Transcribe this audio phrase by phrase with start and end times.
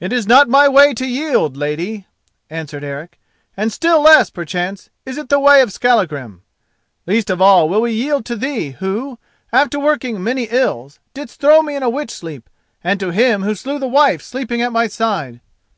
[0.00, 2.06] "It is not my way to yield, lady,"
[2.48, 3.20] answered Eric,
[3.54, 6.40] "and still less perchance is it the way of Skallagrim.
[7.06, 9.18] Least of all will we yield to thee who,
[9.52, 12.48] after working many ills, didst throw me in a witch sleep,
[12.82, 15.38] and to him who slew the wife sleeping at my side.